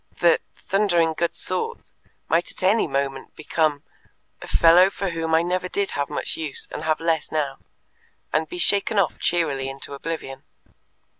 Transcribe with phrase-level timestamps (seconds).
[0.19, 1.91] The "thundering good sort"
[2.27, 3.83] might at any moment become
[4.41, 7.59] "a fellow for whom I never did have much use, and have less now,"
[8.33, 10.41] and be shaken off cheerily into oblivion.